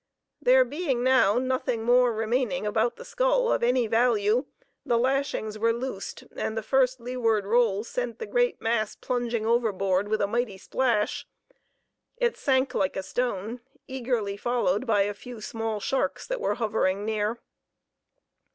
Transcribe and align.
There 0.41 0.65
being 0.65 1.03
now 1.03 1.37
nothing 1.37 1.83
more 1.83 2.11
remaining 2.11 2.65
about 2.65 2.95
the 2.95 3.05
skull 3.05 3.51
of 3.53 3.61
any 3.61 3.85
value, 3.85 4.45
the 4.83 4.97
lashings 4.97 5.59
were 5.59 5.71
loosed, 5.73 6.23
and 6.35 6.57
the 6.57 6.63
first 6.63 6.99
leeward 6.99 7.45
roll 7.45 7.83
sent 7.83 8.17
the 8.17 8.25
great 8.25 8.59
mass 8.59 8.95
plunging 8.95 9.45
overboard 9.45 10.07
with 10.07 10.19
a 10.19 10.25
mighty 10.25 10.57
splash. 10.57 11.27
It 12.17 12.35
sank 12.35 12.73
like 12.73 12.95
a 12.97 13.03
stone, 13.03 13.61
eagerly 13.87 14.37
followed 14.37 14.87
by 14.87 15.01
a 15.03 15.13
few 15.13 15.39
small 15.39 15.79
sharks 15.79 16.25
that 16.25 16.41
were 16.41 16.55
hovering 16.55 17.05
near. 17.05 17.37